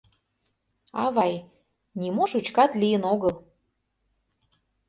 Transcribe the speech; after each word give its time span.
—Авай, 1.03 1.33
нимо 1.99 2.23
шучкат 2.31 2.71
лийын 2.81 3.03
огыл. 3.13 3.33